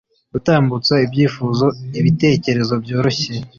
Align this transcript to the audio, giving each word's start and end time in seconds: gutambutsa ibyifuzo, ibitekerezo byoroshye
gutambutsa 0.33 0.93
ibyifuzo, 1.05 1.65
ibitekerezo 1.99 2.73
byoroshye 2.83 3.31